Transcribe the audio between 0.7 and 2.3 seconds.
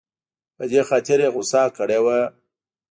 دې خاطر یې غوسه کړې وه.